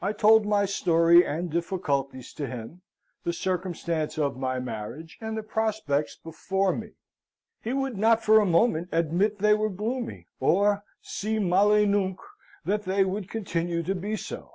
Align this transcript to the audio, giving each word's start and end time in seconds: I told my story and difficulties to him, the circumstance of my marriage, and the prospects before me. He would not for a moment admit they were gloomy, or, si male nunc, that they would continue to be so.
I 0.00 0.14
told 0.14 0.46
my 0.46 0.64
story 0.64 1.22
and 1.22 1.50
difficulties 1.50 2.32
to 2.32 2.46
him, 2.46 2.80
the 3.24 3.32
circumstance 3.34 4.16
of 4.16 4.38
my 4.38 4.58
marriage, 4.58 5.18
and 5.20 5.36
the 5.36 5.42
prospects 5.42 6.16
before 6.16 6.74
me. 6.74 6.92
He 7.60 7.74
would 7.74 7.98
not 7.98 8.24
for 8.24 8.40
a 8.40 8.46
moment 8.46 8.88
admit 8.90 9.38
they 9.40 9.52
were 9.52 9.68
gloomy, 9.68 10.26
or, 10.40 10.84
si 11.02 11.38
male 11.38 11.84
nunc, 11.86 12.18
that 12.64 12.84
they 12.84 13.04
would 13.04 13.28
continue 13.28 13.82
to 13.82 13.94
be 13.94 14.16
so. 14.16 14.50